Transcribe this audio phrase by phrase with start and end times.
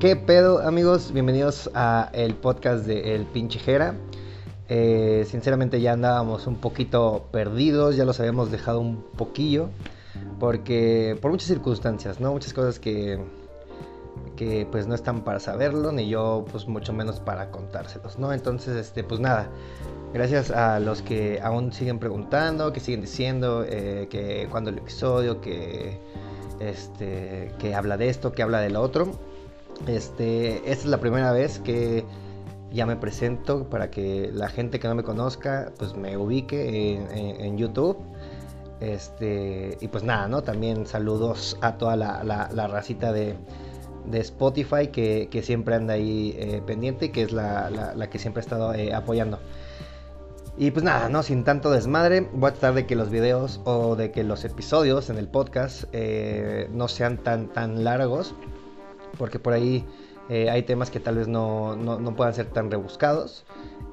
[0.00, 1.12] ¿Qué pedo, amigos?
[1.12, 3.94] Bienvenidos a el podcast de El Pinche Jera.
[4.70, 9.68] Eh, sinceramente ya andábamos un poquito perdidos, ya los habíamos dejado un poquillo,
[10.38, 12.32] porque por muchas circunstancias, ¿no?
[12.32, 13.20] Muchas cosas que,
[14.36, 18.32] que pues no están para saberlo, ni yo pues mucho menos para contárselos, ¿no?
[18.32, 19.50] Entonces, este, pues nada,
[20.14, 25.42] gracias a los que aún siguen preguntando, que siguen diciendo eh, que cuando el episodio,
[25.42, 26.00] que,
[26.58, 29.28] este, que habla de esto, que habla de lo otro.
[29.86, 32.04] Este, esta es la primera vez que
[32.72, 36.94] ya me presento para que la gente que no me conozca pues me ubique
[37.38, 37.98] en, YouTube.
[38.80, 40.42] Este, y pues nada, ¿no?
[40.42, 43.36] También saludos a toda la, racita de,
[44.12, 48.74] Spotify que, siempre anda ahí eh, pendiente y que es la, que siempre ha estado
[48.74, 49.38] eh, apoyando.
[50.56, 51.22] Y pues nada, ¿no?
[51.22, 55.08] Sin tanto desmadre, voy a tratar de que los videos o de que los episodios
[55.08, 58.34] en el podcast eh, no sean tan, tan largos
[59.18, 59.84] porque por ahí
[60.30, 61.76] eh, hay temas que tal vez no,
[62.16, 63.44] puedan ser tan rebuscados.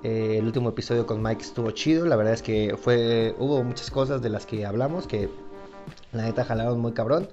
[0.03, 3.89] Eh, el último episodio con Mike estuvo chido, la verdad es que fue, hubo muchas
[3.89, 5.29] cosas de las que hablamos que
[6.11, 7.29] la neta jalaron muy cabrón.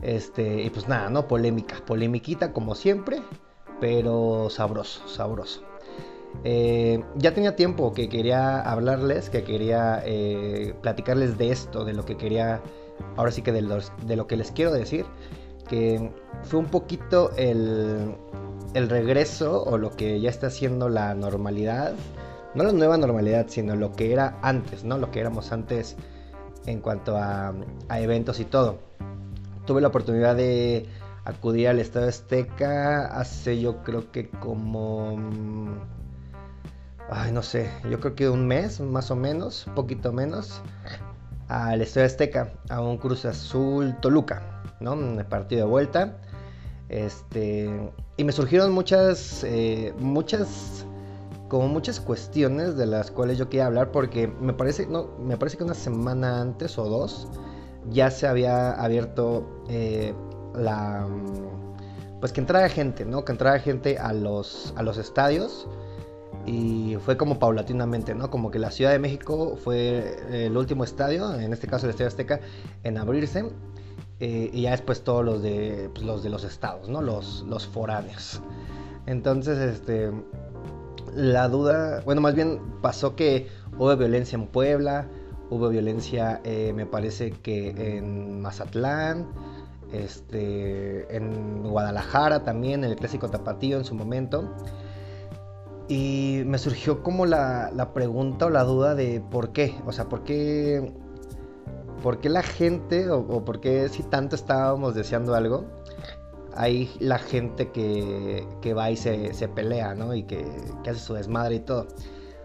[0.00, 1.28] Este, y pues nada, ¿no?
[1.28, 3.20] Polémica, polemiquita como siempre,
[3.80, 5.62] pero sabroso, sabroso.
[6.42, 10.02] Eh, ya tenía tiempo que quería hablarles, que quería
[10.80, 12.62] platicarles de esto, de lo que quería,
[13.16, 15.04] ahora sí que de, de lo que les quiero decir
[15.68, 16.10] que
[16.42, 18.16] fue un poquito el,
[18.74, 21.94] regreso o lo que ya está siendo la normalidad.
[22.54, 24.98] No la nueva normalidad, sino lo que era antes, ¿no?
[24.98, 25.96] Lo que éramos antes
[26.66, 27.54] en cuanto a,
[27.90, 28.78] eventos y todo.
[29.66, 30.86] Tuve la oportunidad de
[31.24, 35.18] acudir al Estado Azteca hace yo creo que como...
[37.10, 40.60] Ay, no sé, yo creo que un mes más o menos, poquito menos,
[41.48, 44.58] al Estadio Azteca, a un Cruz Azul Toluca.
[44.80, 44.94] ¿no?
[44.94, 46.16] En el partido de vuelta.
[46.88, 47.68] Este,
[48.16, 50.86] y me surgieron muchas, eh, muchas,
[51.48, 55.58] como muchas cuestiones de las cuales yo quería hablar porque me parece, no, me parece
[55.58, 57.28] que una semana antes o dos
[57.90, 60.14] ya se había abierto eh,
[60.54, 61.06] la,
[62.20, 63.24] pues que entrara gente, ¿no?
[63.24, 65.68] Que entrara gente a los, a los estadios
[66.48, 68.30] y fue como paulatinamente, ¿no?
[68.30, 70.16] Como que la Ciudad de México fue
[70.46, 72.40] el último estadio, en este caso el Estadio Azteca,
[72.84, 73.44] en abrirse
[74.20, 77.02] eh, y ya después todos los de, pues, los de los estados, ¿no?
[77.02, 78.40] Los, los foráneos.
[79.04, 80.10] Entonces, este,
[81.14, 85.06] la duda, bueno, más bien pasó que hubo violencia en Puebla,
[85.50, 89.28] hubo violencia, eh, me parece que en Mazatlán,
[89.92, 94.48] este, en Guadalajara también, en el clásico tapatío en su momento.
[95.88, 100.08] Y me surgió como la, la pregunta o la duda de por qué, o sea,
[100.08, 100.92] por qué
[102.02, 105.64] ¿por qué la gente o, por qué si tanto estábamos deseando algo,
[106.54, 110.14] hay la gente que, va y se, pelea, ¿no?
[110.14, 110.44] Y que,
[110.82, 111.86] hace su desmadre y todo.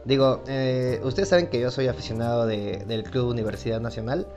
[0.06, 4.28] Digo, eh, ustedes saben que yo soy aficionado del Club Universidad Nacional,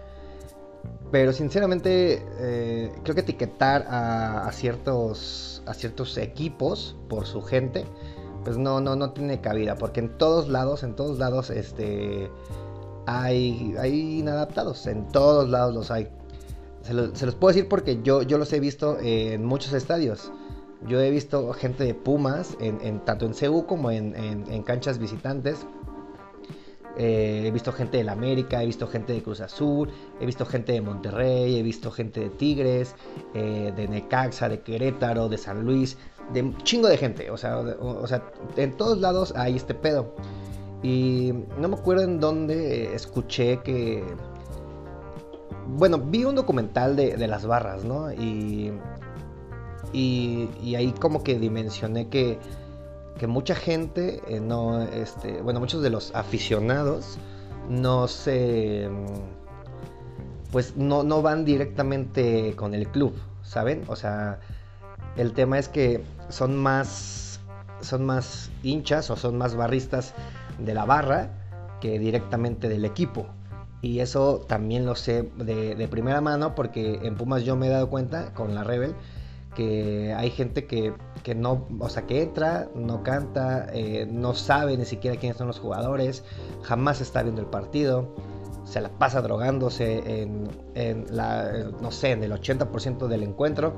[1.11, 7.85] pero sinceramente eh, creo que etiquetar a, ciertos, a ciertos equipos por su gente,
[8.47, 12.31] pues no, no, no tiene cabida, porque en todos lados, en todos lados, este
[13.05, 16.07] hay, hay inadaptados, en todos lados los hay.
[16.83, 20.31] Se, los puedo decir porque yo, yo los he visto en muchos estadios.
[20.87, 25.67] Yo he visto gente de Pumas, en, tanto en CU como en, canchas visitantes.
[26.99, 29.91] Eh, he visto gente del América, he visto gente de Cruz Azul,
[30.21, 32.95] he visto gente de Monterrey, he visto gente de Tigres,
[33.35, 35.99] eh, de Necaxa, de Querétaro, de San Luis,
[36.33, 37.31] de un chingo de gente.
[37.31, 38.23] O sea, o sea,
[38.57, 40.15] en todos lados hay este pedo.
[40.83, 44.05] Y no me acuerdo en dónde escuché que...
[45.69, 48.13] Bueno, vi un documental de, las barras, ¿no?
[48.13, 48.73] Y,
[49.93, 52.39] y, ahí como que dimensioné que,
[53.19, 57.19] que mucha gente, eh, no, este, bueno, muchos de los aficionados
[57.69, 58.89] no se...
[60.53, 63.85] Pues no, no van directamente con el club, ¿saben?
[63.89, 64.39] O sea,
[65.17, 67.41] el tema es que son más,
[67.81, 70.15] son más hinchas o son más barristas
[70.59, 71.31] de la barra
[71.81, 73.27] que directamente del equipo.
[73.83, 77.89] Y eso también lo sé de, primera mano porque en Pumas yo me he dado
[77.89, 78.95] cuenta con la Rebel
[79.57, 80.95] que hay gente que,
[81.35, 85.59] no, o sea, que entra, no canta, eh, no sabe ni siquiera quiénes son los
[85.59, 86.23] jugadores,
[86.63, 88.15] jamás está viendo el partido,
[88.65, 93.77] se la pasa drogándose en, la, no sé, en el 80% del encuentro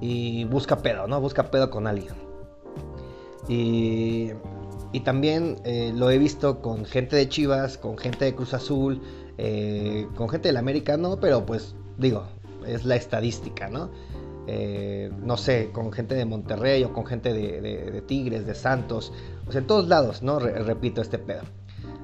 [0.00, 1.20] y busca pedo, ¿no?
[1.20, 2.14] Busca pedo con alguien.
[3.48, 4.32] Y
[4.96, 9.02] y también eh, lo he visto con gente de Chivas, con gente de Cruz Azul,
[9.36, 12.24] eh, con gente del América, no, pero pues digo,
[12.66, 13.90] es la estadística, ¿no?
[14.46, 19.12] Eh, no sé, con gente de Monterrey o con gente de, Tigres, de Santos,
[19.46, 20.38] o sea, en todos lados, ¿no?
[20.38, 21.42] repito este pedo.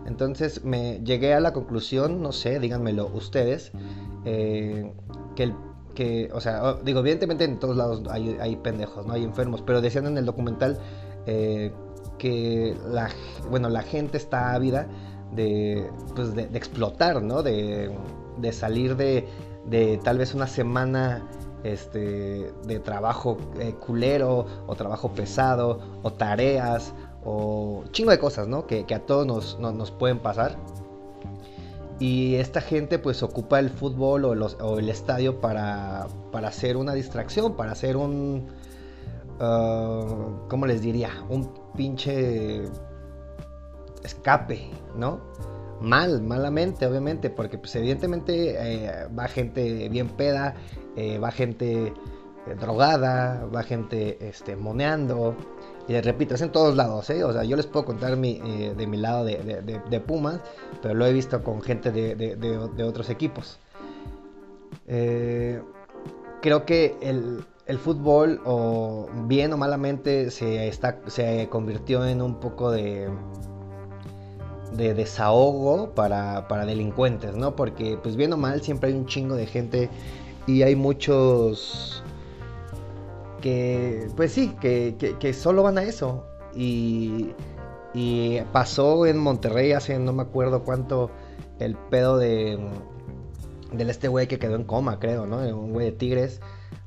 [0.06, 3.72] Entonces me llegué a la conclusión, no sé, díganmelo ustedes,
[4.24, 4.92] eh,
[5.36, 5.54] que el
[5.94, 9.12] que, o sea, digo, evidentemente en todos lados hay, pendejos, ¿no?
[9.12, 10.78] Hay enfermos, pero decían en el documental
[11.26, 11.72] eh,
[12.18, 13.10] que la,
[13.50, 14.88] bueno, la gente está ávida
[15.34, 17.42] de, pues de, explotar, ¿no?
[17.42, 17.90] De,
[18.38, 19.28] de salir de,
[19.66, 21.28] de, tal vez una semana
[21.64, 26.94] este, de trabajo eh, culero o trabajo pesado o tareas
[27.24, 28.66] o chingo de cosas, ¿no?
[28.66, 30.56] Que, a todos nos, nos, pueden pasar.
[32.00, 36.76] Y esta gente pues ocupa el fútbol o, los, o el estadio para, para, hacer
[36.76, 38.48] una distracción, para hacer un...
[39.40, 41.10] Uh, ¿Cómo les diría?
[41.28, 42.62] Un pinche
[44.02, 45.20] escape, ¿no?
[45.80, 50.54] Mal, malamente, obviamente, porque pues evidentemente eh, va gente bien peda,
[50.96, 55.34] eh, va gente eh, drogada, va gente este, moneando.
[55.88, 57.24] Y les repito, es en todos lados, ¿eh?
[57.24, 60.40] O sea, yo les puedo contar mi, de mi lado de, Pumas,
[60.80, 63.58] pero lo he visto con gente de, otros equipos.
[64.86, 72.36] creo que el, el, fútbol, o bien o malamente, se, está, se convirtió en un
[72.36, 73.08] poco de
[74.76, 77.54] de desahogo para, para, delincuentes, ¿no?
[77.56, 79.90] Porque pues bien o mal siempre hay un chingo de gente
[80.46, 82.02] y hay muchos
[83.40, 86.26] que, pues sí, que, que, solo van a eso.
[86.54, 87.34] Y,
[87.94, 91.10] y, pasó en Monterrey hace no me acuerdo cuánto
[91.58, 92.58] el pedo de
[93.72, 95.38] del este güey que quedó en coma, creo, ¿no?
[95.38, 96.40] Un güey de Tigres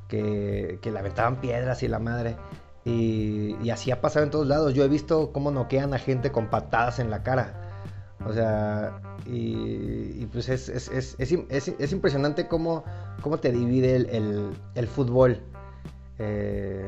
[0.07, 2.35] que, que le aventaban piedras y la madre.
[2.85, 4.73] Y, y, así ha pasado en todos lados.
[4.75, 7.65] Yo he visto cómo noquean a gente con patadas en la cara.
[8.25, 11.15] O sea, y, pues es, es, es,
[11.49, 12.83] es, impresionante cómo,
[13.25, 15.39] cómo te divide el, el, fútbol.
[16.19, 16.87] Eh,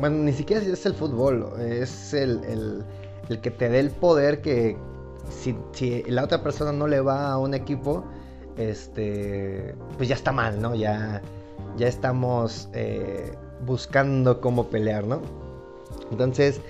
[0.00, 2.42] bueno, ni siquiera es el fútbol, es el,
[3.28, 4.76] el, que te dé el poder que
[5.30, 5.54] si,
[6.08, 8.04] la otra persona no le va a un equipo,
[8.56, 10.74] este, pues ya está mal, ¿no?
[10.74, 11.22] Ya,
[11.76, 13.32] ya estamos eh,
[13.64, 15.22] buscando cómo pelear, ¿no?
[16.10, 16.60] Entonces,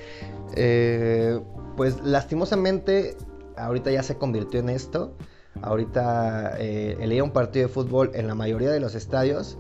[0.55, 1.41] eh,
[1.79, 3.17] pues lastimosamente
[3.57, 5.15] ahorita ya se convirtió en esto.
[5.63, 9.59] Ahorita eh, un partido de fútbol en la mayoría de los estadios,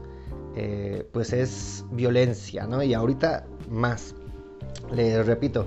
[0.57, 2.83] eh, pues es violencia, ¿no?
[2.83, 4.15] Y ahorita más.
[4.93, 5.67] Les repito,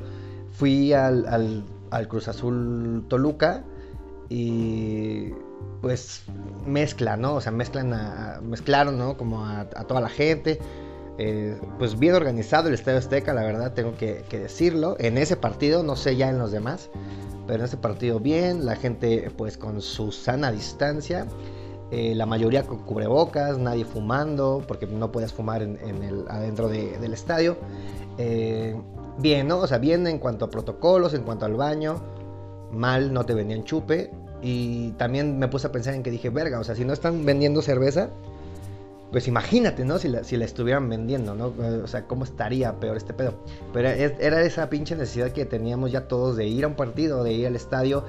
[0.52, 1.64] fui al,
[2.10, 3.64] Cruz Azul Toluca
[4.30, 5.30] y
[5.82, 6.24] pues
[6.66, 7.36] mezcla, ¿no?
[7.36, 9.18] O sea, mezclan a, mezclaron, ¿no?
[9.18, 10.60] Como a, toda la gente.
[11.20, 14.96] Eh, pues bien organizado el Estadio Azteca, la verdad tengo que, decirlo.
[15.00, 16.90] En ese partido, no sé ya en los demás,
[17.46, 21.28] pero en este partido bien, la gente pues con su sana distancia,
[21.92, 27.14] eh, la mayoría con cubrebocas, nadie fumando, porque no puedes fumar en, el, adentro del
[27.14, 27.58] estadio.
[28.18, 28.76] Eh,
[29.20, 29.60] bien, ¿no?
[29.60, 32.02] O sea, bien en cuanto a protocolos, en cuanto al baño,
[32.72, 34.12] mal, no te vendían chupe.
[34.42, 37.24] Y también me puse a pensar en que dije, verga, o sea, si no están
[37.24, 38.10] vendiendo cerveza,
[39.14, 40.00] pues imagínate, ¿no?
[40.00, 41.54] Si la, si la estuvieran vendiendo, ¿no?
[41.84, 43.36] O sea, ¿cómo estaría peor este pedo?
[43.72, 47.32] Pero era esa pinche necesidad que teníamos ya todos de ir a un partido, de
[47.32, 48.04] ir al estadio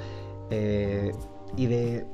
[0.50, 1.12] eh,
[1.58, 2.06] y de,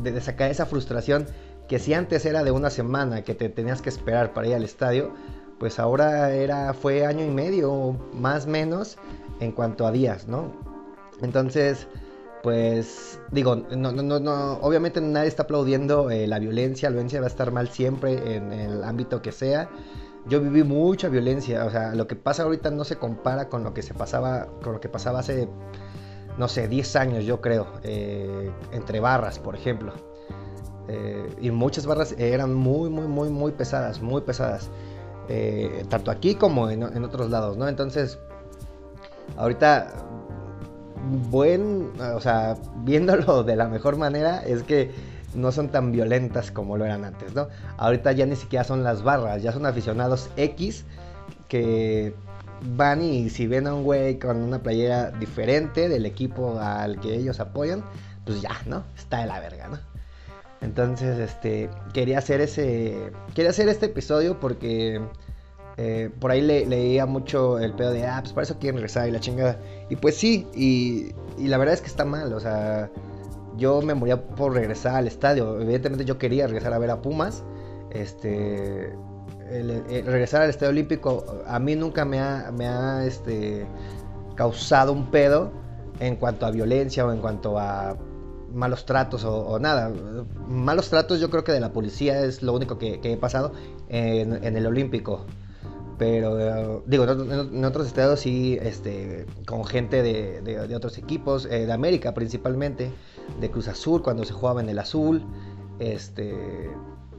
[0.00, 1.26] de, sacar esa frustración
[1.68, 4.64] que si antes era de una semana que te tenías que esperar para ir al
[4.64, 5.12] estadio,
[5.58, 8.96] pues ahora era, fue año y medio, más menos,
[9.40, 10.52] en cuanto a días, ¿no?
[11.20, 11.86] Entonces
[12.42, 17.26] pues digo, no, no, no, obviamente nadie está aplaudiendo eh, la violencia, la violencia va
[17.26, 19.68] a estar mal siempre en el ámbito que sea.
[20.26, 23.72] Yo viví mucha violencia, o sea, lo que pasa ahorita no se compara con lo
[23.72, 25.48] que se pasaba, con lo que pasaba hace,
[26.36, 29.92] no sé, 10 años yo creo, eh, entre barras, por ejemplo.
[30.88, 34.70] Eh, y muchas barras eran muy, muy, muy, muy pesadas, muy pesadas.
[35.88, 37.68] tanto aquí como en, en otros lados, ¿no?
[37.68, 38.18] Entonces,
[39.36, 40.08] ahorita
[41.30, 44.90] buen, o sea, viéndolo de la mejor manera, es que
[45.34, 47.48] no son tan violentas como lo eran antes, ¿no?
[47.76, 50.84] Ahorita ya ni siquiera son las barras, ya son aficionados X
[51.48, 52.14] que
[52.76, 57.14] van y si ven a un güey con una playera diferente del equipo al que
[57.14, 57.84] ellos apoyan,
[58.24, 58.84] pues ya, ¿no?
[58.96, 59.78] Está de la verga, ¿no?
[60.60, 65.00] Entonces, este, quería hacer ese, quería hacer este episodio porque
[65.78, 69.12] eh, por ahí leía mucho el pedo de, ah, pues para eso quieren regresar y
[69.12, 69.58] la chingada.
[69.88, 71.14] Y pues sí, y,
[71.46, 72.90] la verdad es que está mal, o sea,
[73.56, 75.60] yo me moría por regresar al estadio.
[75.60, 77.44] Evidentemente yo quería regresar a ver a Pumas.
[77.90, 78.92] Este,
[80.04, 83.66] regresar al estadio olímpico a mí nunca me ha, me ha este,
[84.34, 85.50] causado un pedo
[86.00, 87.96] en cuanto a violencia o en cuanto a
[88.52, 89.92] malos tratos o, nada.
[90.48, 93.52] Malos tratos yo creo que de la policía es lo único que, he pasado
[93.88, 95.24] en, el Olímpico.
[95.98, 102.14] Pero digo, en, otros estados sí, este, con gente de, otros equipos, eh, de América
[102.14, 102.90] principalmente,
[103.40, 105.24] de Cruz Azul cuando se jugaba en el azul.
[105.80, 106.70] Este,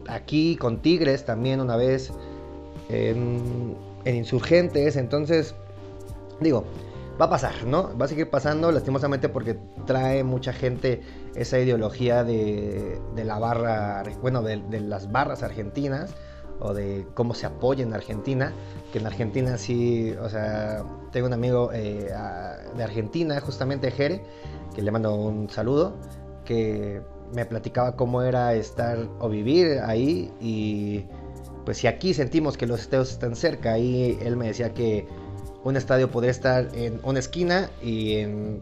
[0.08, 2.12] aquí con Tigres también una vez,
[2.90, 4.96] en, en Insurgentes.
[4.96, 5.54] Entonces,
[6.40, 6.64] digo,
[7.20, 7.98] va a pasar, ¿no?
[7.98, 11.02] Va a seguir pasando lastimosamente porque trae mucha gente
[11.36, 16.16] esa ideología de, la barra, bueno, de, las barras argentinas
[16.60, 18.54] o de cómo se apoya en Argentina,
[18.92, 22.12] que en Argentina sí, o sea, tengo un amigo eh,
[22.76, 24.24] de Argentina, justamente Jere,
[24.76, 25.96] que le mando un saludo,
[26.46, 27.02] que
[27.34, 31.06] me platicaba cómo era estar o vivir ahí y
[31.66, 35.08] pues si aquí sentimos que los estados están cerca, ahí él me decía que
[35.64, 38.62] un estadio podría estar en una esquina y en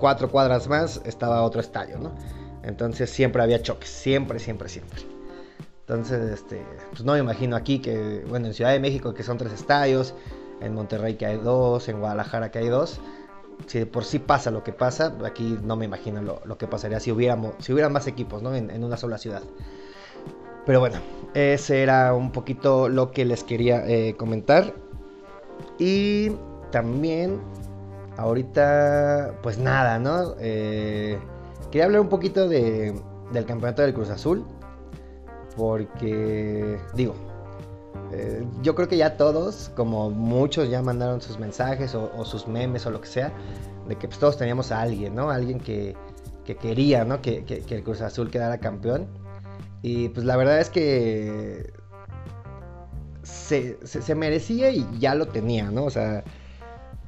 [0.00, 2.14] cuatro cuadras más estaba otro estadio, ¿no?
[2.62, 5.15] Entonces siempre había choques, siempre, siempre, siempre.
[5.88, 9.38] Entonces, este, pues no me imagino aquí que, bueno, en Ciudad de México que son
[9.38, 10.14] tres estadios,
[10.60, 13.00] en Monterrey que hay dos, en Guadalajara que hay dos.
[13.66, 17.12] Si por sí pasa lo que pasa, aquí no me imagino lo, que pasaría si
[17.12, 18.52] hubiéramos, si hubiera más equipos, ¿no?
[18.54, 19.42] En, una sola ciudad.
[20.66, 20.96] Pero bueno,
[21.34, 24.74] ese era un poquito lo que les quería eh, comentar.
[25.78, 26.32] Y
[26.72, 27.40] también,
[28.16, 30.34] ahorita, pues nada, ¿no?
[30.40, 31.16] Eh,
[31.70, 33.00] quería hablar un poquito de,
[33.32, 34.44] del campeonato del Cruz Azul.
[35.56, 37.14] Porque, digo,
[38.12, 42.86] eh, yo creo que ya todos, como muchos ya mandaron sus mensajes o, sus memes
[42.86, 43.32] o lo que sea,
[43.88, 45.30] de que pues, todos teníamos a alguien, ¿no?
[45.30, 45.96] Alguien que,
[46.60, 47.20] quería, ¿no?
[47.20, 49.06] Que, el Cruz Azul quedara campeón.
[49.82, 51.72] Y pues la verdad es que
[53.22, 55.84] se, merecía y ya lo tenía, ¿no?
[55.84, 56.24] O sea,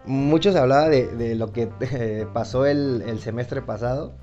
[0.05, 4.15] muchos hablaban de, lo que eh, pasó el, semestre pasado,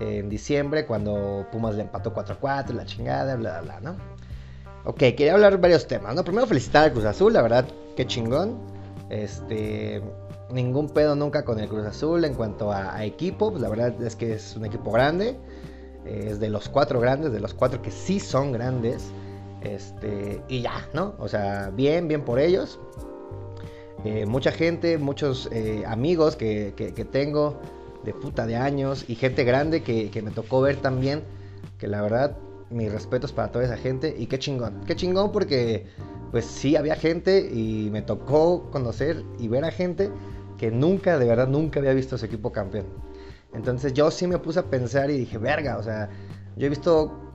[0.00, 3.96] en diciembre, cuando Pumas le empató 4-4, la chingada, bla, bla, bla, ¿no?
[4.84, 6.24] Ok, quería hablar varios temas, ¿no?
[6.24, 7.66] Primero felicitar al Cruz Azul, la verdad,
[7.96, 8.58] qué chingón.
[9.10, 10.02] Este,
[10.50, 14.16] ningún pedo nunca con el Cruz Azul en cuanto a, equipo, pues la verdad es
[14.16, 15.36] que es un equipo grande,
[16.06, 19.10] es de los cuatro grandes, de los cuatro que sí son grandes.
[19.62, 21.14] Este, y ya, ¿no?
[21.18, 22.80] O sea, bien, bien por ellos.
[24.04, 26.72] Eh, mucha gente, muchos eh, amigos que,
[27.12, 27.60] tengo
[28.04, 31.22] de puta de años y gente grande que, me tocó ver también.
[31.78, 32.36] Que la verdad,
[32.70, 34.14] mis respetos para toda esa gente.
[34.18, 35.86] Y qué chingón, qué chingón porque
[36.30, 40.10] pues sí había gente y me tocó conocer y ver a gente
[40.58, 42.86] que nunca, de verdad, nunca había visto ese equipo campeón.
[43.52, 46.08] Entonces yo sí me puse a pensar y dije, verga, o sea,
[46.56, 47.30] yo he visto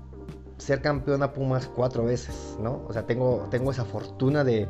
[0.57, 2.84] ser campeón a Pumas cuatro veces, ¿no?
[2.88, 4.67] O sea, tengo, tengo esa fortuna de,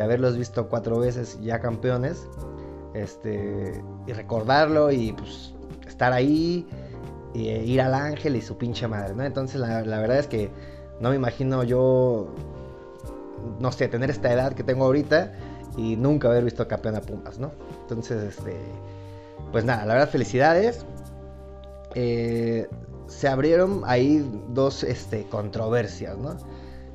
[0.00, 2.26] haberlos visto cuatro veces ya campeones.
[2.94, 5.54] Este, y recordarlo y pues
[5.86, 6.66] estar ahí,
[7.34, 9.24] y ir al ángel y su pinche madre, ¿no?
[9.24, 10.50] Entonces la, verdad es que
[11.00, 12.28] no me imagino yo,
[13.60, 15.32] no sé, tener esta edad que tengo ahorita
[15.76, 17.52] y nunca haber visto campeón a Pumas, ¿no?
[17.82, 18.56] Entonces, este,
[19.52, 20.84] pues nada, la verdad felicidades.
[21.94, 22.68] Eh,
[23.06, 26.36] se abrieron ahí dos este, controversias, ¿no?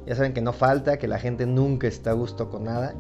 [0.06, 2.94] Ya saben que no falta, que la gente nunca está a gusto con nada.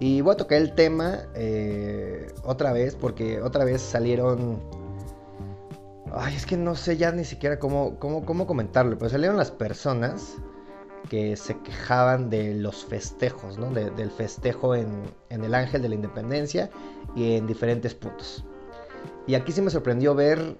[0.00, 4.60] Y voy a tocar el tema eh, otra vez, porque otra vez salieron...
[6.12, 9.50] Ay, es que no sé ya ni siquiera cómo, cómo, cómo comentarlo, pero salieron las
[9.50, 10.36] personas
[11.08, 13.70] que se quejaban de los festejos, ¿no?
[13.70, 16.70] del festejo en, en el Ángel de la Independencia
[17.14, 18.44] y en diferentes puntos.
[19.26, 20.56] Y aquí sí me sorprendió ver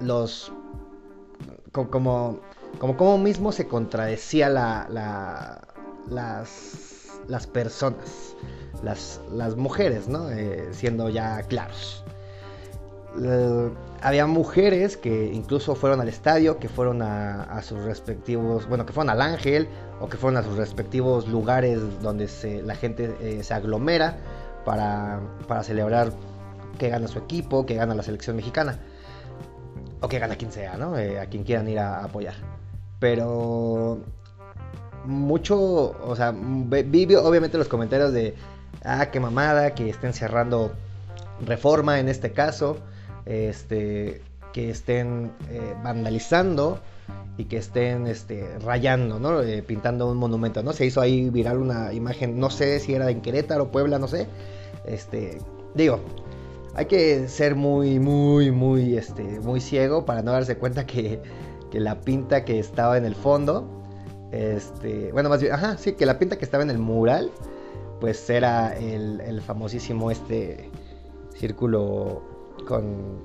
[0.00, 0.52] los
[1.72, 2.40] como,
[2.78, 4.86] como, como mismo se contradecía la,
[6.08, 6.89] las,
[7.30, 8.34] las personas,
[8.82, 10.30] las, las mujeres, ¿no?
[10.30, 12.04] Eh, siendo ya claros.
[14.02, 19.10] había mujeres que incluso fueron al estadio, que fueron a, sus respectivos, bueno, que fueron
[19.10, 19.68] al Ángel
[20.00, 24.18] o que fueron a sus respectivos lugares donde se, la gente eh, se aglomera
[24.64, 26.12] para, para celebrar
[26.78, 28.78] que gana su equipo, que gana la selección mexicana
[30.00, 30.96] o que gana quien sea, ¿no?
[30.98, 32.34] Eh, a quien quieran ir a, apoyar.
[32.98, 34.00] Pero
[35.04, 38.34] mucho, o sea, vi obviamente los comentarios de,
[38.84, 40.72] ah, qué mamada, que estén cerrando
[41.44, 42.76] reforma en este caso,
[43.26, 46.80] este, que estén eh, vandalizando
[47.36, 49.40] y que estén este, rayando, ¿no?
[49.42, 50.72] Eh, pintando un monumento, ¿no?
[50.72, 54.26] Se hizo ahí viral una imagen, no sé si era en Querétaro, Puebla, no sé.
[54.84, 55.38] Este,
[55.74, 56.00] digo,
[56.74, 61.20] hay que ser muy, muy, muy, este, muy ciego para no darse cuenta que,
[61.72, 63.79] la pinta que estaba en el fondo,
[64.32, 67.30] este, bueno, más bien, ajá, sí, que la pinta que estaba en el mural,
[68.00, 70.70] pues era el, famosísimo este
[71.34, 72.22] círculo
[72.66, 73.24] con,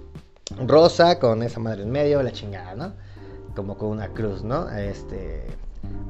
[0.67, 2.93] rosa con esa madre en medio, la chingada, ¿no?
[3.55, 4.69] Como con una cruz, ¿no?
[4.69, 5.45] Este,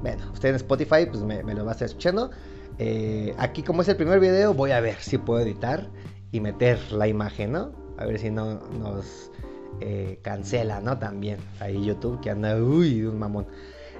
[0.02, 2.32] bueno, usted en Spotify pues me, lo va a estar escuchando.
[2.78, 5.88] Eh, aquí como es el primer video voy a ver si puedo editar
[6.32, 7.72] y meter la imagen, ¿no?
[7.98, 9.32] A ver si no nos
[9.80, 10.98] eh, cancela, ¿no?
[10.98, 13.48] También ahí YouTube que anda, uy, un mamón.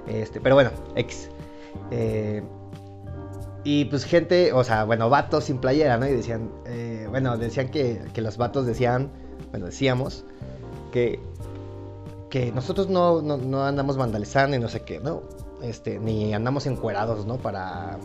[0.06, 1.30] Este, pero bueno, X.
[1.90, 2.42] Eh,
[3.64, 6.06] y pues gente, o sea, bueno, vatos sin playera, ¿no?
[6.06, 9.10] Y decían, eh, bueno, decían que, que, los vatos decían,
[9.50, 10.24] bueno, decíamos
[10.92, 11.18] que,
[12.30, 15.24] que nosotros no, no, andamos vandalizando y no sé qué, ¿no?
[15.62, 17.38] Este, ni andamos encuerados, ¿no?
[17.38, 17.98] Para...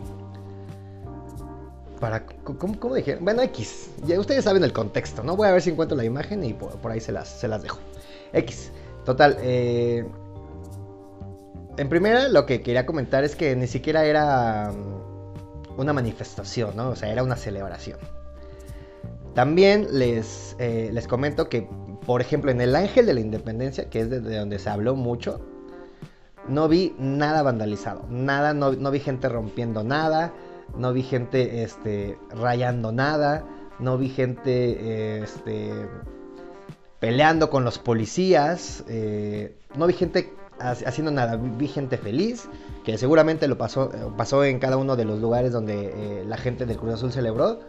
[2.00, 3.24] Para, ¿cómo, dijeron?
[3.24, 5.36] Bueno, X, ya ustedes saben el contexto, ¿no?
[5.36, 7.62] Voy a ver si encuentro la imagen y por, por ahí se las, se las
[7.62, 7.78] dejo.
[8.32, 8.72] X,
[9.04, 10.04] total, eh,
[11.76, 16.90] en primera, lo que quería comentar es que ni siquiera era mm, una manifestación, ¿no?
[16.90, 17.98] O sea, era una celebración.
[19.34, 21.66] También les, eh, les comento que,
[22.04, 25.40] por ejemplo, en el Ángel de la Independencia, que es de, donde se habló mucho,
[26.46, 30.34] no vi nada vandalizado, nada, no, vi gente rompiendo nada,
[30.76, 33.44] no vi gente este, rayando nada,
[33.78, 35.72] no vi gente este,
[36.98, 40.34] peleando con los policías, eh, no vi gente
[40.70, 41.36] haciendo nada.
[41.36, 42.48] Vi gente feliz,
[42.84, 46.66] que seguramente lo pasó, pasó en cada uno de los lugares donde eh, la gente
[46.66, 47.60] del Cruz Azul celebró.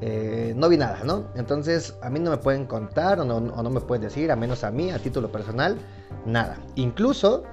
[0.00, 1.24] Eh, no vi nada, ¿no?
[1.36, 4.70] Entonces a mí no me pueden contar o no, me pueden decir, a menos a
[4.70, 5.78] mí, a título personal,
[6.26, 6.58] nada.
[6.74, 7.44] Incluso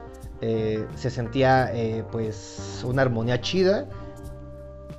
[0.42, 1.72] eh, se sentía
[2.12, 3.88] pues una armonía chida,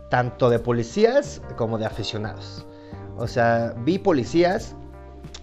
[0.09, 2.67] tanto de policías como de aficionados.
[3.17, 4.75] O sea, vi policías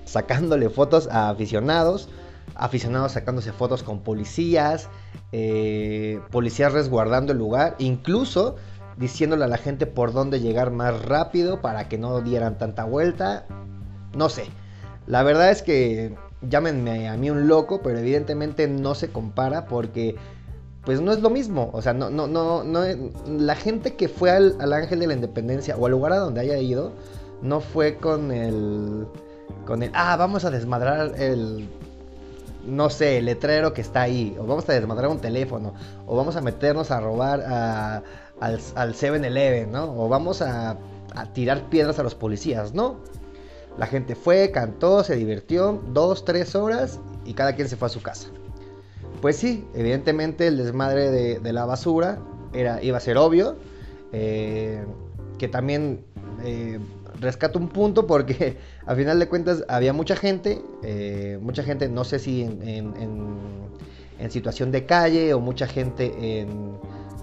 [0.05, 2.10] sacándole fotos a aficionados,
[2.55, 4.89] aficionados sacándose fotos con policías,
[5.31, 8.55] eh, policías resguardando el lugar, incluso
[8.98, 13.46] diciéndole a la gente por dónde llegar más rápido para que no dieran tanta vuelta.
[14.15, 14.46] No sé.
[15.08, 16.15] La verdad es que
[16.48, 20.15] llámenme a mí un loco, pero evidentemente no se compara porque
[20.84, 21.70] pues no es lo mismo.
[21.74, 22.84] O sea, no, no, no, no
[23.28, 26.41] la gente que fue al, al Ángel de la Independencia o al lugar a donde
[26.41, 26.91] haya ido,
[27.41, 29.08] no fue con el.
[29.65, 29.91] con el.
[29.93, 31.69] Ah, vamos a desmadrar el
[32.65, 35.74] no sé, el letrero que está ahí, o vamos a desmadrar un teléfono,
[36.06, 37.41] o vamos a meternos a robar
[38.39, 39.93] al, 7-Eleven, ¿no?
[39.97, 40.78] O vamos a,
[41.34, 42.97] tirar piedras a los policías, ¿no?
[43.78, 47.89] La gente fue, cantó, se divirtió, dos, tres horas y cada quien se fue a
[47.89, 48.30] su casa.
[49.21, 52.19] Pues sí, evidentemente el desmadre de, la basura
[52.54, 53.58] era, iba a ser obvio,
[54.13, 54.84] eh,
[55.38, 56.06] que también
[56.43, 56.80] eh,
[57.21, 62.03] rescato un punto porque a final de cuentas había mucha gente, eh, mucha gente no
[62.03, 63.31] sé si en,
[64.29, 66.45] situación de calle o mucha gente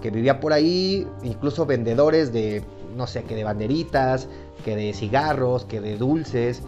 [0.01, 2.61] que vivía por ahí, incluso vendedores de,
[2.95, 4.27] no sé, que de banderitas,
[4.63, 6.61] que de cigarros, que de dulces,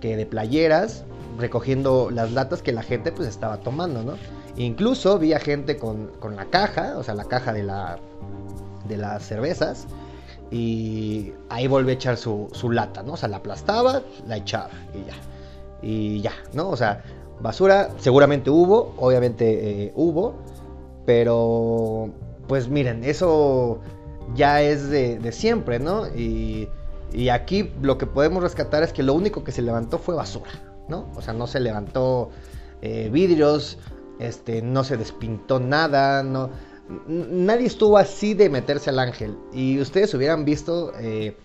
[0.00, 1.04] que de playeras,
[1.38, 4.14] recogiendo las latas que la gente pues estaba tomando, ¿no?
[4.56, 7.98] Incluso vi a gente con, con la caja, o sea, la caja de, la,
[8.88, 9.86] de las cervezas,
[10.50, 13.12] y ahí volvió a echar su, lata, ¿no?
[13.12, 15.14] O sea, la aplastaba, la echaba y ya.
[15.82, 16.68] Y ya, ¿no?
[16.70, 17.02] O sea,
[17.40, 20.34] basura seguramente hubo, obviamente eh, hubo,
[21.06, 22.10] pero
[22.48, 23.80] pues miren, eso
[24.34, 26.08] ya es de, siempre, ¿no?
[26.08, 26.68] Y,
[27.32, 30.50] aquí lo que podemos rescatar es que lo único que se levantó fue basura,
[30.88, 31.08] ¿no?
[31.16, 32.30] O sea, no se levantó
[32.82, 33.78] eh, vidrios,
[34.18, 36.50] este, no se despintó nada, no
[37.06, 39.36] nadie estuvo así de meterse al ángel.
[39.52, 41.36] Y ustedes hubieran visto, eh,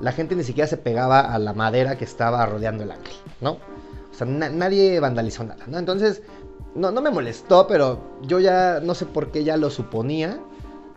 [0.00, 3.52] la gente ni siquiera se pegaba a la madera que estaba rodeando el ángel, ¿no?
[3.52, 5.78] O sea, nadie vandalizó nada, ¿no?
[5.78, 6.22] Entonces,
[6.74, 10.40] no, no me molestó, pero yo ya no sé por qué ya lo suponía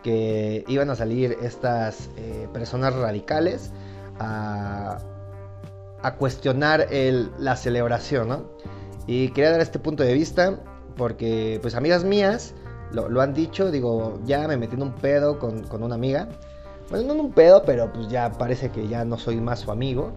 [0.02, 3.70] que iban a salir estas eh, personas radicales
[4.18, 4.98] a,
[6.02, 6.88] a cuestionar
[7.38, 8.50] la celebración, ¿no?
[9.06, 10.60] Y quería dar este punto de vista
[10.96, 12.54] porque, pues, amigas mías,
[12.92, 16.28] lo, han dicho, digo, ya me metí en un pedo con, una amiga.
[16.90, 19.70] Bueno, no en un pedo, pero pues ya parece que ya no soy más su
[19.70, 20.12] amigo.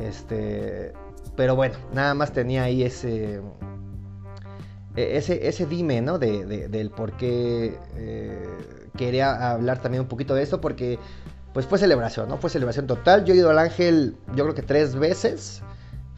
[0.00, 0.92] Este,
[1.36, 3.40] pero bueno, nada más tenía ahí ese,
[4.96, 6.18] e, ese, ese dime, ¿no?
[6.18, 8.48] De, del por qué eh,
[8.96, 10.98] quería hablar también un poquito de esto, porque
[11.52, 12.36] pues fue celebración, ¿no?
[12.38, 13.24] Fue celebración total.
[13.24, 15.62] Yo he ido al Ángel, yo creo que tres veces.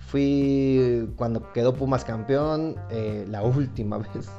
[0.09, 4.31] Fui cuando quedó Pumas campeón, eh, la última vez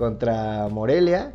[0.00, 1.32] contra Morelia.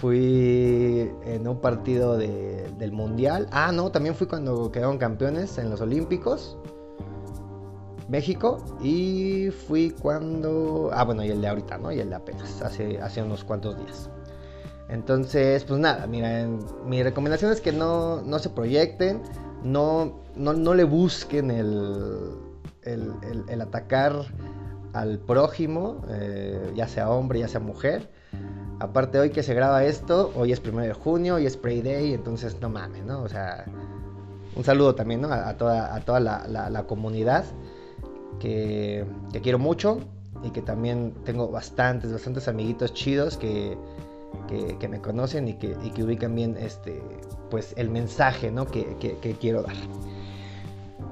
[0.00, 3.48] Fui en un partido del Mundial.
[3.50, 6.56] Ah, no, también fui cuando quedaron campeones en los Olímpicos.
[8.08, 8.64] México.
[8.80, 10.90] Y fui cuando...
[10.92, 11.90] Ah, bueno, y el de ahorita, ¿no?
[11.90, 14.08] Y el de apenas, hace, hace unos cuantos días.
[14.88, 19.20] Entonces, pues nada, miren, mi recomendación es que no, no se proyecten,
[19.62, 22.32] no, no, no le busquen el,
[22.82, 24.24] el, atacar
[24.92, 28.08] al prójimo, eh, ya sea hombre, ya sea mujer.
[28.80, 32.14] Aparte hoy que se graba esto, hoy es primero de junio, hoy es Spray Day,
[32.14, 33.22] entonces no mames, ¿no?
[33.22, 33.64] O sea,
[34.54, 35.32] un saludo también, ¿no?
[35.32, 37.44] A, toda, a toda la, comunidad
[38.38, 40.00] que, que, quiero mucho
[40.44, 43.76] y que también tengo bastantes, bastantes amiguitos chidos que,
[44.78, 47.02] que, me conocen y que, y que, ubican bien este,
[47.50, 48.66] pues el mensaje ¿no?
[48.66, 49.76] que, quiero dar.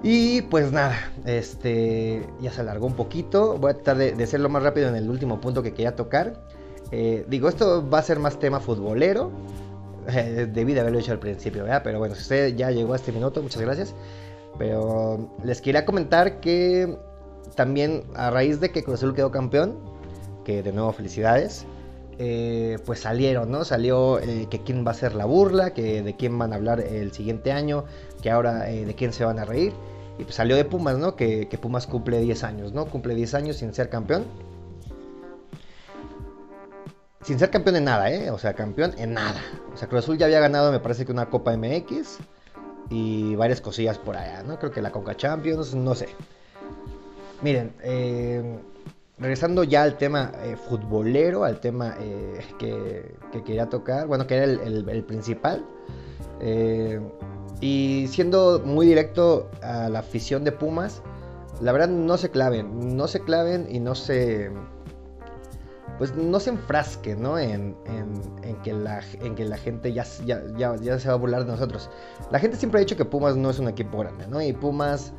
[0.02, 3.58] Y pues nada, este, ya se alargó un poquito.
[3.58, 6.34] Voy a tratar de, de lo más rápido en el último punto que quería tocar.
[6.92, 9.30] Eh, digo, esto va a ser más tema futbolero.
[10.08, 11.64] Eh, debí de haberlo dicho al principio.
[11.82, 13.92] Pero bueno, si usted ya llegó a este minuto, muchas gracias.
[14.56, 16.96] Pero les quería comentar que
[17.56, 19.80] también a raíz de que Cruz Azul quedó campeón,
[20.44, 21.66] que de nuevo felicidades,
[22.18, 23.64] eh, pues salieron, ¿no?
[23.64, 24.18] Salió
[24.50, 27.52] que quién va a ser la burla, que de quién van a hablar el siguiente
[27.52, 27.84] año,
[28.22, 29.72] que ahora eh, de quién se van a reír.
[30.18, 31.14] Y pues salió de Pumas, ¿no?
[31.14, 32.86] Que, Pumas cumple 10 años, ¿no?
[32.86, 34.24] Cumple 10 años sin ser campeón.
[37.20, 38.30] Sin ser campeón en nada, ¿eh?
[38.30, 39.40] O sea, campeón en nada.
[39.74, 42.18] O sea, Cruz Azul ya había ganado, me parece que una Copa MX
[42.88, 44.58] y varias cosillas por allá, ¿no?
[44.58, 46.08] Creo que la Conca Champions, no sé.
[47.42, 48.58] Miren, eh
[49.18, 54.44] regresando ya al tema eh, futbolero, al tema eh, que, quería tocar, bueno, que era
[54.44, 55.64] el, principal.
[56.40, 57.00] Eh,
[57.60, 61.02] y siendo muy directo a la afición de Pumas,
[61.60, 64.50] la verdad no se claven, no se claven y no se...
[65.96, 67.38] Pues no se enfrasquen, ¿no?
[67.38, 67.74] En,
[68.62, 71.88] que, la, en que la gente ya, se va a burlar de nosotros.
[72.30, 74.42] La gente siempre ha dicho que Pumas no es un equipo grande, ¿no?
[74.42, 75.14] Y Pumas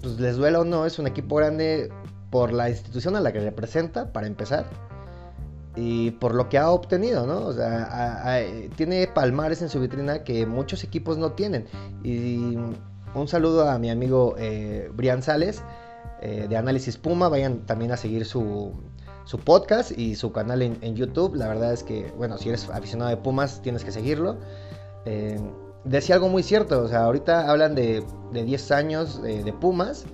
[0.00, 1.90] pues les duela o no, es un equipo grande
[2.30, 4.66] por la institución a la que representa, para empezar,
[5.76, 7.46] y por lo que ha obtenido, ¿no?
[7.46, 8.40] O sea,
[8.76, 11.66] tiene palmares en su vitrina que muchos equipos no tienen.
[12.02, 12.56] Y
[13.14, 15.62] un saludo a mi amigo eh, Brian Sales
[16.20, 18.72] eh, de Análisis Puma, vayan también a seguir su,
[19.24, 21.36] su podcast y su canal en, YouTube.
[21.36, 24.36] La verdad es que, bueno, si eres aficionado de Pumas, tienes que seguirlo.
[25.04, 25.38] Eh,
[25.84, 30.06] decía algo muy cierto, o sea, ahorita hablan de, de 10 años de Pumas,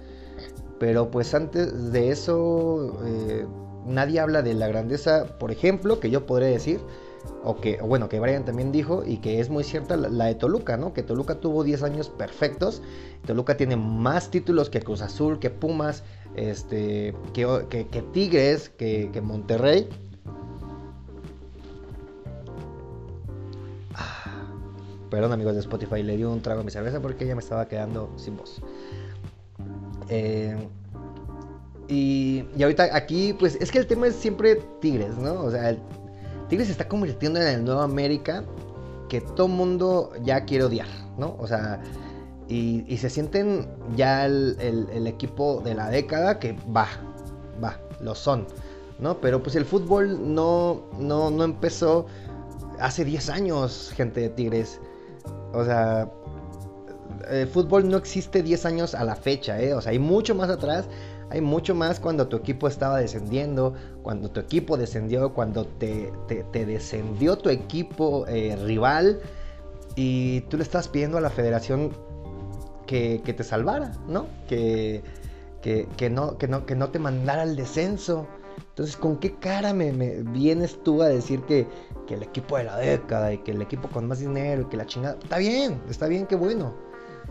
[0.78, 3.46] pero pues antes de eso eh,
[3.86, 6.80] nadie habla de la grandeza, por ejemplo, que yo podría decir,
[7.42, 10.76] o que, bueno, que Brian también dijo, y que es muy cierta la, de Toluca,
[10.76, 10.92] ¿no?
[10.92, 12.82] Que Toluca tuvo 10 años perfectos,
[13.26, 16.02] Toluca tiene más títulos que Cruz Azul, que Pumas,
[16.36, 19.88] este, que, que, Tigres, que, que Monterrey.
[25.14, 27.68] Perdón amigos de Spotify, le di un trago a mi cerveza porque ya me estaba
[27.68, 28.60] quedando sin voz.
[30.08, 30.56] Eh,
[31.86, 35.34] y, y, ahorita aquí, pues es que el tema es siempre Tigres, ¿no?
[35.34, 35.76] O sea,
[36.48, 38.42] Tigres se está convirtiendo en el nuevo América
[39.08, 41.36] que todo mundo ya quiere odiar, ¿no?
[41.38, 41.80] O sea,
[42.48, 46.88] y, se sienten ya el, el, equipo de la década que va,
[47.62, 48.48] va, lo son,
[48.98, 49.20] ¿no?
[49.20, 52.06] Pero pues el fútbol no, no, no empezó
[52.80, 54.80] hace 10 años, gente de Tigres.
[55.54, 56.10] O sea,
[57.30, 59.74] el fútbol no existe 10 años a la fecha, ¿eh?
[59.74, 60.88] O sea, hay mucho más atrás.
[61.30, 66.12] Hay mucho más cuando tu equipo estaba descendiendo, cuando tu equipo descendió, cuando te,
[66.52, 69.20] descendió tu equipo eh, rival
[69.96, 71.92] y tú le estabas pidiendo a la federación
[72.86, 74.26] que, te salvara, ¿no?
[74.46, 75.02] Que,
[75.62, 78.26] que, no, que, no, que no te mandara al descenso.
[78.68, 81.66] Entonces, ¿con qué cara me, vienes tú a decir que,
[82.08, 84.86] el equipo de la década y que el equipo con más dinero y que la
[84.86, 85.16] chingada?
[85.22, 86.74] Está bien, está bien, qué bueno.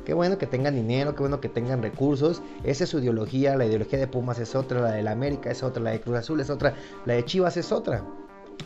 [0.05, 2.41] Qué bueno que tengan dinero, qué bueno que tengan recursos.
[2.63, 3.55] Esa es su ideología.
[3.55, 6.17] La ideología de Pumas es otra, la de la América es otra, la de Cruz
[6.17, 6.73] Azul es otra,
[7.05, 8.03] la de Chivas es otra.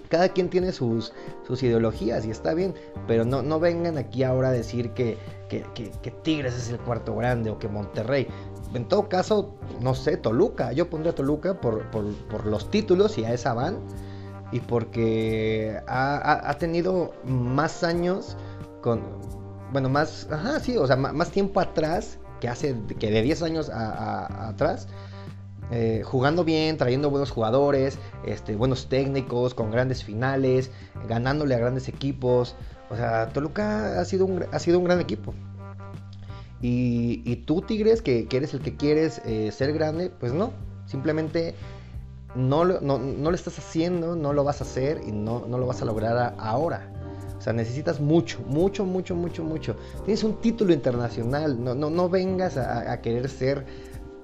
[0.09, 1.13] Cada quien tiene sus,
[1.45, 2.73] sus ideologías y está bien,
[3.07, 5.17] pero no, no vengan aquí ahora a decir que,
[5.49, 8.27] que, que Tigres es el cuarto grande o que Monterrey
[8.73, 10.71] en todo caso, no sé, Toluca.
[10.71, 11.85] Yo pondría Toluca por,
[12.45, 13.79] los títulos y a esa van.
[14.51, 18.37] Y porque ha, tenido más años
[18.81, 19.01] con.
[19.71, 20.27] Bueno, más.
[20.31, 22.75] Ajá, sí, o sea, más, tiempo atrás que hace.
[22.99, 24.87] que de 10 años atrás.
[25.69, 30.71] Eh, jugando bien, trayendo buenos jugadores, este, buenos técnicos, con grandes finales,
[31.09, 32.55] ganándole a grandes equipos.
[32.89, 35.33] O sea, Toluca ha sido un, ha sido un gran equipo.
[36.61, 40.51] Y, tú, Tigres, que, eres el que quieres eh, ser grande, pues no.
[40.85, 41.53] Simplemente
[42.37, 45.81] no, no, lo estás haciendo, no lo vas a hacer y no, no lo vas
[45.81, 46.91] a lograr ahora.
[47.37, 49.75] O sea, necesitas mucho, mucho, mucho, mucho, mucho.
[50.05, 51.63] Tienes un título internacional.
[51.63, 53.65] No, no, no vengas a, querer ser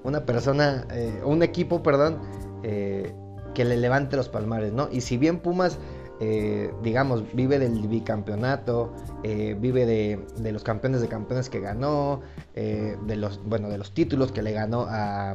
[0.04, 2.20] una persona, eh, un equipo, perdón,
[2.62, 3.12] eh,
[3.54, 4.88] que le levante los palmares, ¿no?
[4.90, 5.78] Y si bien Pumas
[6.20, 12.20] eh, digamos, vive del bicampeonato, vive de, los campeones de campeones que ganó,
[12.54, 15.34] de, los, bueno, de los títulos que le ganó a,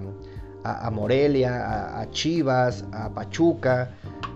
[0.91, 3.91] Morelia, a, Chivas, a Pachuca,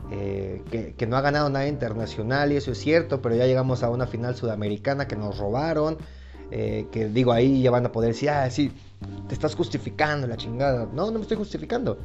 [0.09, 3.89] que, que, no ha ganado nada internacional y eso es cierto, pero ya llegamos a
[3.89, 5.97] una final sudamericana que nos robaron,
[6.49, 8.71] que digo, ahí ya van a poder decir, ah, sí,
[9.27, 10.87] te estás justificando la chingada.
[10.93, 11.97] No, no me estoy justificando.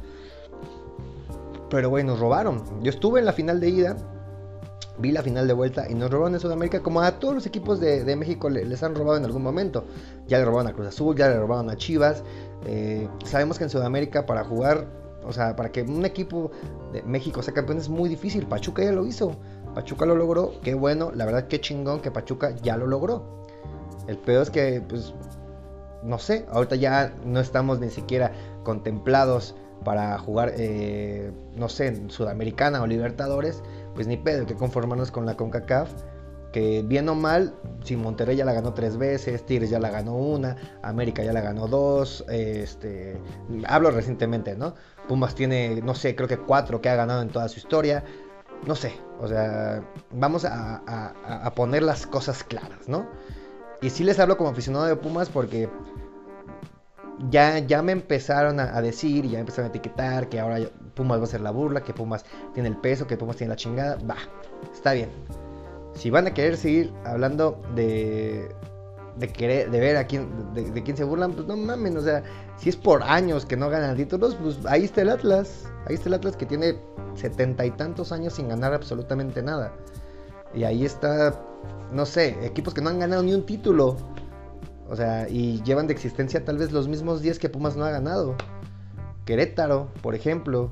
[1.69, 2.63] Pero, güey, nos robaron.
[2.81, 3.97] Yo estuve en la final de ida
[4.99, 7.79] vi la final de vuelta y nos robaron en Sudamérica como a todos los equipos
[7.79, 9.85] de, México les han robado en algún momento.
[10.27, 12.23] Ya le robaron a Cruz Azul, ya le robaron a Chivas.
[12.65, 14.85] Eh, sabemos que en Sudamérica para jugar,
[15.23, 16.51] o sea, para que un equipo
[16.91, 18.45] de México sea campeón es muy difícil.
[18.45, 19.35] Pachuca ya lo hizo.
[19.73, 20.59] Pachuca lo logró.
[20.61, 23.45] Qué bueno, la verdad qué chingón que Pachuca ya lo logró.
[24.07, 25.13] El peor es que, pues,
[26.03, 28.31] no sé, ahorita ya no estamos ni siquiera
[28.63, 33.61] contemplados para jugar, eh, no sé, en Sudamericana o Libertadores
[33.99, 35.91] pues ni pedo, que conformarnos con la CONCACAF.
[36.51, 40.15] Que bien o mal, si Monterrey ya la ganó tres veces, Tigres ya la ganó
[40.15, 43.21] una, América ya la ganó dos, este,
[43.67, 44.73] hablo recientemente, ¿no?
[45.07, 48.03] Pumas tiene, no sé, creo que cuatro que ha ganado en toda su historia,
[48.65, 53.07] no sé, o sea, vamos a, poner las cosas claras, ¿no?
[53.81, 55.69] Y sí les hablo como aficionado de Pumas porque
[57.29, 60.59] ya, ya me empezaron a, decir, ya empezaron a etiquetar que ahora
[60.95, 63.55] Pumas va a ser la burla, que Pumas tiene el peso, que Pumas tiene la
[63.55, 63.97] chingada.
[64.05, 64.17] Va,
[64.73, 65.09] está bien.
[65.99, 68.55] Si van a querer seguir hablando de,
[69.17, 72.23] de, querer, de ver a quién, de, quién se burlan, pues no mamen, o sea,
[72.55, 75.65] si es por años que no ganan títulos, pues ahí está el Atlas.
[75.87, 76.79] Ahí está el Atlas que tiene
[77.15, 79.73] setenta y tantos años sin ganar absolutamente nada.
[80.53, 81.37] Y ahí está,
[81.91, 83.97] no sé, equipos que no han ganado ni un título.
[84.87, 87.91] O sea, y llevan de existencia tal vez los mismos días que Pumas no ha
[87.91, 88.35] ganado.
[89.25, 90.71] Querétaro, por ejemplo.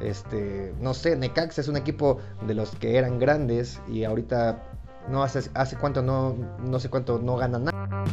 [0.00, 4.62] Este, no sé, Necax es un equipo de los que eran grandes y ahorita
[5.08, 8.04] no hace, hace cuánto no, no sé cuánto no gana nada.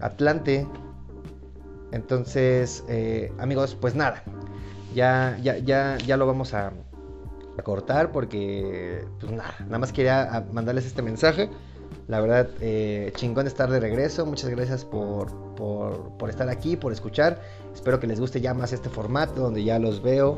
[0.00, 0.66] Atlante.
[1.92, 4.22] Entonces, eh, amigos, pues nada.
[4.94, 6.72] Ya, ya, ya, ya lo vamos a,
[7.58, 11.50] a cortar porque, pues nada, nada más quería mandarles este mensaje.
[12.10, 14.26] La verdad, eh, chingón estar de regreso.
[14.26, 17.40] Muchas gracias por, por, estar aquí, por escuchar.
[17.72, 20.36] Espero que les guste ya más este formato donde ya los veo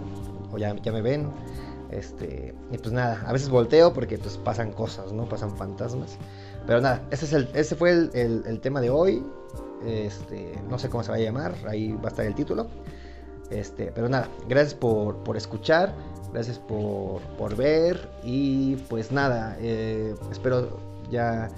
[0.52, 1.30] o ya, ya me ven.
[1.90, 5.24] Este, y pues nada, a veces volteo porque pues pasan cosas, ¿no?
[5.24, 6.18] Pasan fantasmas.
[6.66, 9.24] Pero nada, ese, es el, ese fue el, tema de hoy.
[9.82, 12.66] Este, no sé cómo se va a llamar, ahí va a estar el título.
[13.48, 15.94] Este, pero nada, gracias por, por escuchar,
[16.35, 21.48] gracias por, por, ver y pues nada, eh, espero ya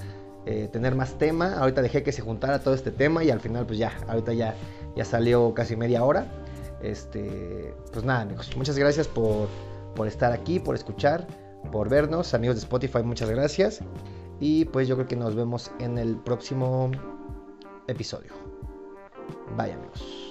[0.47, 1.55] eh, tener más tema.
[1.55, 4.55] Ahorita dejé que se juntara todo este tema y al final pues ya, ahorita ya,
[4.95, 6.27] ya salió casi media hora.
[6.83, 9.49] Este, pues nada amigos, muchas gracias por,
[9.97, 11.27] por estar aquí, por escuchar,
[11.73, 12.35] por vernos.
[12.35, 13.81] Amigos de Spotify, muchas gracias.
[14.41, 16.91] Y pues yo creo que nos vemos en el próximo
[17.87, 18.33] episodio.
[19.57, 20.24] Bye amigos.